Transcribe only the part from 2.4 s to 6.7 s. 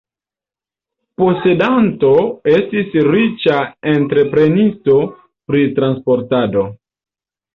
estis riĉa entreprenisto pri transportado.